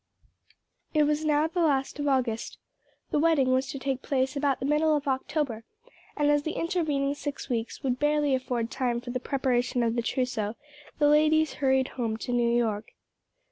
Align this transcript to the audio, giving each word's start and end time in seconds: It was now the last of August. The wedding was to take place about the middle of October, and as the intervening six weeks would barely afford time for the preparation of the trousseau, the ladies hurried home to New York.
It 0.95 1.03
was 1.03 1.23
now 1.23 1.45
the 1.45 1.59
last 1.61 1.99
of 1.99 2.07
August. 2.07 2.57
The 3.11 3.19
wedding 3.19 3.51
was 3.51 3.67
to 3.67 3.77
take 3.77 4.01
place 4.01 4.35
about 4.35 4.59
the 4.59 4.65
middle 4.65 4.95
of 4.95 5.07
October, 5.07 5.63
and 6.17 6.31
as 6.31 6.41
the 6.41 6.53
intervening 6.53 7.13
six 7.13 7.49
weeks 7.49 7.83
would 7.83 7.99
barely 7.99 8.33
afford 8.33 8.71
time 8.71 8.99
for 8.99 9.11
the 9.11 9.19
preparation 9.19 9.83
of 9.83 9.95
the 9.95 10.01
trousseau, 10.01 10.55
the 10.97 11.07
ladies 11.07 11.53
hurried 11.53 11.89
home 11.89 12.17
to 12.17 12.31
New 12.33 12.49
York. 12.51 12.95